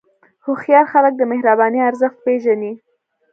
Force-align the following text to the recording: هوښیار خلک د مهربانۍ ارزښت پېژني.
هوښیار 0.45 0.85
خلک 0.93 1.13
د 1.17 1.21
مهربانۍ 1.31 1.79
ارزښت 1.89 2.17
پېژني. 2.25 2.73